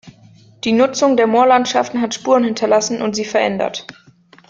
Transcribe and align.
Die 0.63 0.71
Nutzung 0.71 1.15
der 1.15 1.27
Moorlandschaften 1.27 2.01
hat 2.01 2.15
Spuren 2.15 2.43
hinterlassen 2.43 3.03
und 3.03 3.15
sie 3.15 3.23
verändert. 3.23 3.85